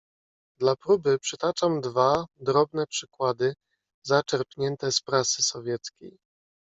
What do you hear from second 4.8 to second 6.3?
z prasy sowieckiej."